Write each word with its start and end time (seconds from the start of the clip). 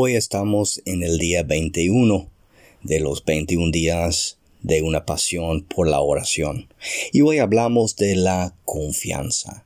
Hoy 0.00 0.14
estamos 0.14 0.80
en 0.84 1.02
el 1.02 1.18
día 1.18 1.42
21 1.42 2.30
de 2.84 3.00
los 3.00 3.24
21 3.24 3.72
días 3.72 4.38
de 4.62 4.80
una 4.82 5.04
pasión 5.04 5.64
por 5.64 5.88
la 5.88 5.98
oración. 5.98 6.72
Y 7.12 7.22
hoy 7.22 7.38
hablamos 7.38 7.96
de 7.96 8.14
la 8.14 8.54
confianza. 8.64 9.64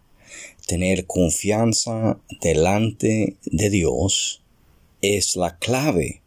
Tener 0.67 1.05
confianza 1.05 2.19
delante 2.41 3.37
de 3.45 3.69
Dios 3.69 4.43
es 5.03 5.37
la 5.37 5.59
clave 5.59 6.23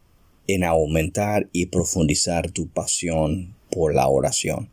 en 0.46 0.62
aumentar 0.62 1.48
y 1.52 1.66
profundizar 1.66 2.52
tu 2.52 2.68
pasión 2.68 3.56
por 3.72 3.92
la 3.92 4.06
oración. 4.06 4.70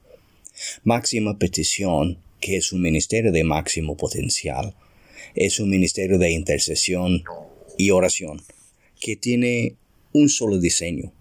Máxima 0.83 1.39
Petición, 1.39 2.19
que 2.39 2.57
es 2.57 2.71
un 2.71 2.83
ministerio 2.83 3.31
de 3.31 3.43
máximo 3.43 3.97
potencial, 3.97 4.75
es 5.33 5.59
un 5.59 5.71
ministerio 5.71 6.19
de 6.19 6.29
intercesión 6.29 7.23
y 7.79 7.89
oración 7.89 8.43
que 9.03 9.17
tiene 9.17 9.75
un 10.13 10.29
solo 10.29 10.59
diseño, 10.59 11.11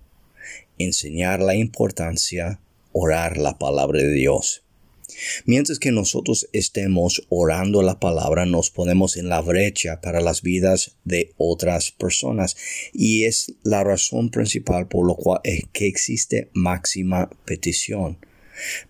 enseñar 0.78 1.40
la 1.40 1.56
importancia, 1.56 2.60
orar 2.92 3.36
la 3.36 3.58
palabra 3.58 3.98
de 3.98 4.12
Dios. 4.12 4.62
Mientras 5.46 5.80
que 5.80 5.90
nosotros 5.90 6.48
estemos 6.52 7.26
orando 7.28 7.82
la 7.82 7.98
palabra, 7.98 8.46
nos 8.46 8.70
ponemos 8.70 9.16
en 9.16 9.28
la 9.28 9.40
brecha 9.40 10.00
para 10.00 10.20
las 10.20 10.42
vidas 10.42 10.96
de 11.04 11.32
otras 11.38 11.90
personas. 11.90 12.56
Y 12.92 13.24
es 13.24 13.52
la 13.64 13.82
razón 13.82 14.30
principal 14.30 14.86
por 14.86 15.04
lo 15.04 15.16
cual 15.16 15.40
es 15.42 15.64
que 15.72 15.88
existe 15.88 16.50
máxima 16.54 17.30
petición. 17.44 18.16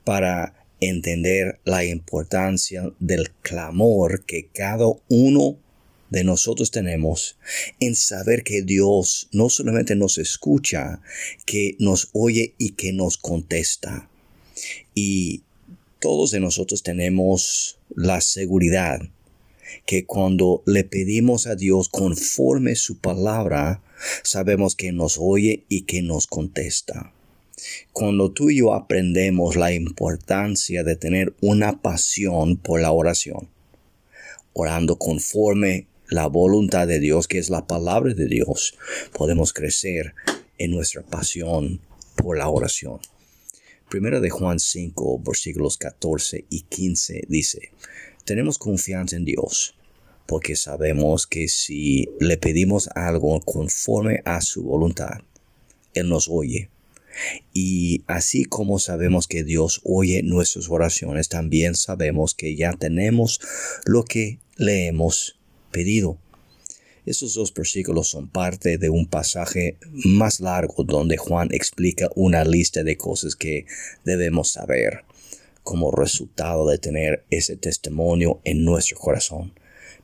Para 0.05 0.67
entender 0.81 1.61
la 1.65 1.83
importancia 1.87 2.93
del 2.99 3.31
clamor 3.41 4.27
que 4.27 4.49
cada 4.49 4.85
uno 5.09 5.57
de 6.13 6.25
nosotros 6.25 6.71
tenemos 6.71 7.39
en 7.81 7.97
saber 7.97 8.45
que 8.45 8.61
Dios 8.61 9.29
no 9.33 9.49
solamente 9.49 9.97
nos 9.97 10.19
escucha, 10.19 11.01
que 11.47 11.75
nos 11.79 12.11
oye 12.13 12.53
y 12.59 12.73
que 12.73 12.93
nos 12.93 13.17
contesta. 13.17 14.11
Y 14.95 15.41
todos 16.01 16.31
de 16.31 16.41
nosotros 16.41 16.83
tenemos 16.83 17.79
la 17.97 18.21
seguridad 18.21 19.01
que 19.87 20.05
cuando 20.05 20.63
le 20.67 20.85
pedimos 20.85 21.47
a 21.47 21.57
Dios 21.57 21.89
conforme 21.89 22.77
su 22.77 22.99
palabra, 22.99 23.83
sabemos 24.23 24.77
que 24.77 24.93
nos 24.93 25.17
oye 25.19 25.65
y 25.71 25.83
que 25.83 26.03
nos 26.03 26.27
contesta. 26.27 27.15
Cuando 27.95 28.33
tú 28.33 28.51
y 28.51 28.59
yo 28.59 28.75
aprendemos 28.75 29.57
la 29.57 29.73
importancia 29.73 30.85
de 30.85 30.97
tener 30.97 31.35
una 31.41 31.81
pasión 31.81 32.59
por 32.59 32.83
la 32.83 32.93
oración, 32.93 33.49
orando 34.53 34.99
conforme 34.99 35.87
la 36.13 36.27
voluntad 36.27 36.87
de 36.87 37.01
Dios, 37.01 37.27
que 37.27 37.39
es 37.39 37.49
la 37.49 37.67
palabra 37.67 38.13
de 38.13 38.27
Dios, 38.27 38.75
podemos 39.17 39.53
crecer 39.53 40.15
en 40.59 40.71
nuestra 40.71 41.03
pasión 41.03 41.81
por 42.17 42.37
la 42.37 42.49
oración. 42.49 43.01
Primera 43.89 44.21
de 44.21 44.29
Juan 44.29 44.61
5, 44.61 45.21
versículos 45.21 45.79
14 45.79 46.45
y 46.51 46.61
15 46.63 47.23
dice, 47.29 47.71
tenemos 48.25 48.59
confianza 48.59 49.17
en 49.17 49.25
Dios, 49.25 49.75
porque 50.27 50.55
sabemos 50.55 51.27
que 51.27 51.49
si 51.49 52.09
le 52.21 52.37
pedimos 52.37 52.89
algo 52.95 53.41
conforme 53.41 54.21
a 54.27 54.43
su 54.43 54.65
voluntad, 54.65 55.23
Él 55.95 56.11
nos 56.11 56.29
oye. 56.29 56.69
Y 57.55 58.05
así 58.07 58.45
como 58.45 58.79
sabemos 58.79 59.27
que 59.27 59.45
Dios 59.45 59.81
oye 59.85 60.23
nuestras 60.23 60.69
oraciones, 60.69 61.29
también 61.29 61.75
sabemos 61.75 62.35
que 62.35 62.55
ya 62.55 62.73
tenemos 62.75 63.41
lo 63.85 64.05
que 64.05 64.39
le 64.57 64.87
hemos 64.87 65.39
pedido. 65.73 66.19
Esos 67.05 67.35
dos 67.35 67.53
versículos 67.53 68.09
son 68.09 68.29
parte 68.29 68.79
de 68.79 68.89
un 68.89 69.07
pasaje 69.07 69.77
más 69.91 70.39
largo 70.39 70.85
donde 70.85 71.17
Juan 71.17 71.49
explica 71.51 72.09
una 72.15 72.45
lista 72.45 72.85
de 72.85 72.97
cosas 72.97 73.35
que 73.35 73.67
debemos 74.05 74.53
saber 74.53 75.05
como 75.65 75.91
resultado 75.91 76.69
de 76.69 76.79
tener 76.79 77.25
ese 77.31 77.57
testimonio 77.57 78.41
en 78.45 78.65
nuestro 78.65 78.99
corazón. 78.99 79.53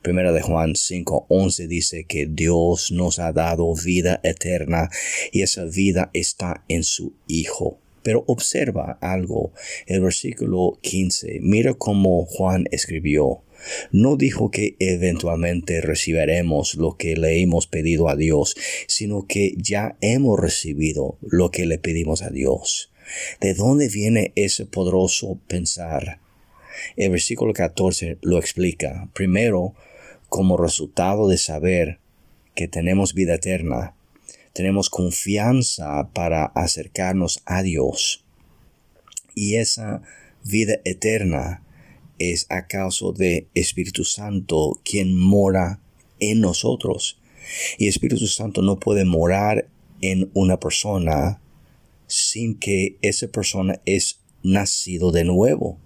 Primera 0.01 0.31
de 0.31 0.41
Juan 0.41 0.75
5:11 0.75 1.67
dice 1.67 2.05
que 2.05 2.25
Dios 2.25 2.91
nos 2.91 3.19
ha 3.19 3.33
dado 3.33 3.73
vida 3.75 4.21
eterna 4.23 4.89
y 5.31 5.41
esa 5.41 5.65
vida 5.65 6.09
está 6.13 6.63
en 6.69 6.83
su 6.83 7.13
Hijo. 7.27 7.79
Pero 8.01 8.23
observa 8.27 8.97
algo, 9.01 9.51
el 9.87 9.99
versículo 9.99 10.79
15, 10.81 11.39
mira 11.41 11.73
cómo 11.73 12.25
Juan 12.25 12.65
escribió. 12.71 13.43
No 13.91 14.15
dijo 14.15 14.51
que 14.51 14.75
eventualmente 14.79 15.81
recibiremos 15.81 16.75
lo 16.75 16.97
que 16.97 17.15
le 17.15 17.41
hemos 17.41 17.67
pedido 17.67 18.09
a 18.09 18.15
Dios, 18.15 18.55
sino 18.87 19.25
que 19.27 19.53
ya 19.57 19.97
hemos 20.01 20.39
recibido 20.39 21.17
lo 21.21 21.51
que 21.51 21.65
le 21.65 21.77
pedimos 21.77 22.21
a 22.21 22.29
Dios. 22.29 22.91
¿De 23.41 23.53
dónde 23.53 23.89
viene 23.89 24.31
ese 24.35 24.65
poderoso 24.65 25.39
pensar? 25.47 26.19
El 26.95 27.11
versículo 27.11 27.53
14 27.53 28.17
lo 28.21 28.37
explica. 28.37 29.09
Primero, 29.13 29.73
como 30.29 30.57
resultado 30.57 31.27
de 31.27 31.37
saber 31.37 31.99
que 32.55 32.67
tenemos 32.67 33.13
vida 33.13 33.35
eterna, 33.35 33.95
tenemos 34.53 34.89
confianza 34.89 36.09
para 36.13 36.45
acercarnos 36.45 37.41
a 37.45 37.63
Dios. 37.63 38.23
Y 39.35 39.55
esa 39.55 40.01
vida 40.43 40.79
eterna 40.83 41.63
es 42.19 42.45
a 42.49 42.67
causa 42.67 43.05
de 43.15 43.47
Espíritu 43.55 44.03
Santo 44.03 44.79
quien 44.83 45.17
mora 45.17 45.81
en 46.19 46.41
nosotros. 46.41 47.19
Y 47.77 47.87
Espíritu 47.87 48.27
Santo 48.27 48.61
no 48.61 48.79
puede 48.79 49.05
morar 49.05 49.67
en 50.01 50.29
una 50.33 50.59
persona 50.59 51.41
sin 52.07 52.57
que 52.57 52.97
esa 53.01 53.27
persona 53.27 53.81
es 53.85 54.19
nacido 54.43 55.11
de 55.11 55.23
nuevo. 55.23 55.77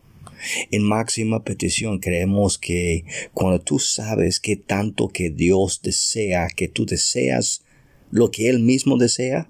En 0.72 0.84
máxima 0.84 1.44
petición 1.44 2.00
creemos 2.00 2.58
que 2.58 3.06
cuando 3.34 3.62
tú 3.62 3.80
sabes 3.80 4.40
que 4.40 4.56
tanto 4.56 5.08
que 5.08 5.30
Dios 5.30 5.82
desea, 5.82 6.48
que 6.48 6.68
tú 6.68 6.86
deseas 6.86 7.64
lo 8.12 8.30
que 8.30 8.50
Él 8.50 8.60
mismo 8.60 8.98
desea, 8.98 9.50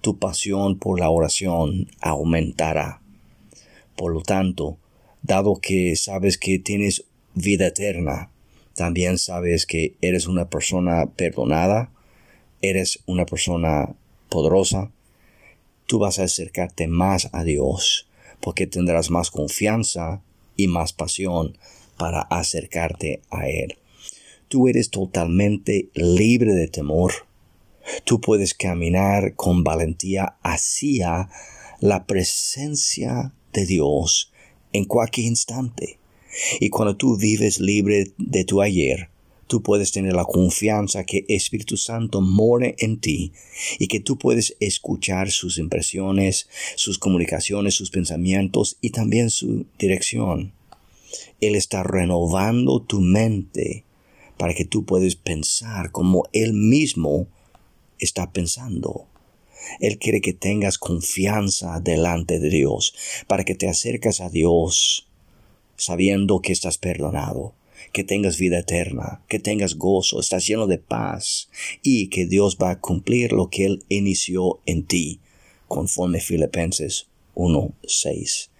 tu 0.00 0.18
pasión 0.18 0.78
por 0.78 0.98
la 0.98 1.10
oración 1.10 1.88
aumentará. 2.00 3.02
Por 3.96 4.12
lo 4.12 4.22
tanto, 4.22 4.78
dado 5.24 5.56
que 5.56 5.96
sabes 5.96 6.38
que 6.38 6.58
tienes 6.58 7.04
vida 7.34 7.68
eterna, 7.68 8.30
también 8.74 9.18
sabes 9.18 9.66
que 9.66 9.96
eres 10.02 10.26
una 10.26 10.50
persona 10.50 11.06
perdonada, 11.06 11.90
eres 12.60 13.00
una 13.06 13.24
persona 13.24 13.94
poderosa, 14.28 14.92
tú 15.86 15.98
vas 15.98 16.18
a 16.18 16.24
acercarte 16.24 16.86
más 16.88 17.30
a 17.32 17.42
Dios, 17.42 18.06
porque 18.40 18.66
tendrás 18.66 19.10
más 19.10 19.30
confianza 19.30 20.22
y 20.56 20.68
más 20.68 20.92
pasión 20.92 21.56
para 21.96 22.20
acercarte 22.20 23.22
a 23.30 23.48
Él. 23.48 23.78
Tú 24.48 24.68
eres 24.68 24.90
totalmente 24.90 25.88
libre 25.94 26.52
de 26.52 26.68
temor. 26.68 27.12
Tú 28.04 28.20
puedes 28.20 28.52
caminar 28.52 29.34
con 29.36 29.64
valentía 29.64 30.36
hacia 30.42 31.30
la 31.80 32.04
presencia 32.06 33.32
de 33.52 33.64
Dios 33.64 34.33
en 34.74 34.84
cualquier 34.84 35.28
instante. 35.28 35.98
Y 36.60 36.68
cuando 36.68 36.96
tú 36.96 37.16
vives 37.16 37.60
libre 37.60 38.12
de 38.18 38.44
tu 38.44 38.60
ayer, 38.60 39.08
tú 39.46 39.62
puedes 39.62 39.92
tener 39.92 40.14
la 40.14 40.24
confianza 40.24 41.04
que 41.04 41.24
Espíritu 41.28 41.76
Santo 41.76 42.20
more 42.20 42.74
en 42.78 43.00
ti 43.00 43.32
y 43.78 43.86
que 43.86 44.00
tú 44.00 44.18
puedes 44.18 44.56
escuchar 44.60 45.30
sus 45.30 45.58
impresiones, 45.58 46.48
sus 46.76 46.98
comunicaciones, 46.98 47.74
sus 47.74 47.90
pensamientos 47.90 48.76
y 48.80 48.90
también 48.90 49.30
su 49.30 49.64
dirección. 49.78 50.52
Él 51.40 51.54
está 51.54 51.82
renovando 51.82 52.82
tu 52.82 53.00
mente 53.00 53.84
para 54.36 54.54
que 54.54 54.64
tú 54.64 54.84
puedas 54.84 55.14
pensar 55.14 55.92
como 55.92 56.24
Él 56.32 56.52
mismo 56.52 57.28
está 58.00 58.32
pensando. 58.32 59.06
Él 59.80 59.98
quiere 59.98 60.20
que 60.20 60.32
tengas 60.32 60.78
confianza 60.78 61.80
delante 61.80 62.40
de 62.40 62.50
Dios, 62.50 62.94
para 63.26 63.44
que 63.44 63.54
te 63.54 63.68
acercas 63.68 64.20
a 64.20 64.28
Dios 64.30 65.08
sabiendo 65.76 66.40
que 66.40 66.52
estás 66.52 66.78
perdonado, 66.78 67.54
que 67.92 68.04
tengas 68.04 68.38
vida 68.38 68.58
eterna, 68.58 69.22
que 69.28 69.38
tengas 69.38 69.74
gozo, 69.74 70.20
estás 70.20 70.46
lleno 70.46 70.66
de 70.66 70.78
paz 70.78 71.48
y 71.82 72.08
que 72.08 72.26
Dios 72.26 72.58
va 72.62 72.70
a 72.70 72.80
cumplir 72.80 73.32
lo 73.32 73.50
que 73.50 73.66
Él 73.66 73.84
inició 73.88 74.60
en 74.66 74.84
ti, 74.84 75.20
conforme 75.68 76.20
Filipenses 76.20 77.08
1.6. 77.34 78.50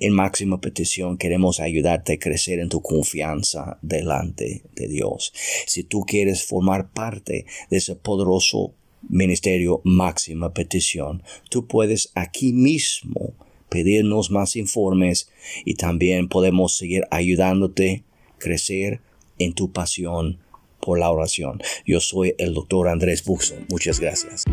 En 0.00 0.12
máxima 0.14 0.60
petición 0.60 1.18
queremos 1.18 1.60
ayudarte 1.60 2.14
a 2.14 2.18
crecer 2.18 2.58
en 2.58 2.68
tu 2.68 2.80
confianza 2.80 3.78
delante 3.82 4.62
de 4.74 4.88
Dios. 4.88 5.32
Si 5.66 5.84
tú 5.84 6.04
quieres 6.06 6.44
formar 6.44 6.90
parte 6.90 7.46
de 7.68 7.76
ese 7.76 7.94
poderoso 7.94 8.74
Ministerio 9.08 9.80
Máxima 9.84 10.52
Petición. 10.52 11.22
Tú 11.48 11.66
puedes 11.66 12.10
aquí 12.14 12.52
mismo 12.52 13.34
pedirnos 13.68 14.30
más 14.30 14.56
informes 14.56 15.30
y 15.64 15.74
también 15.74 16.28
podemos 16.28 16.76
seguir 16.76 17.04
ayudándote 17.10 18.04
a 18.28 18.38
crecer 18.38 19.00
en 19.38 19.54
tu 19.54 19.72
pasión 19.72 20.38
por 20.80 20.98
la 20.98 21.10
oración. 21.10 21.60
Yo 21.86 22.00
soy 22.00 22.34
el 22.38 22.54
doctor 22.54 22.88
Andrés 22.88 23.24
Buxo. 23.24 23.54
Muchas 23.68 24.00
gracias. 24.00 24.44